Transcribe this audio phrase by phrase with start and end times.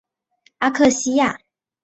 [0.57, 1.39] 阿克西亚。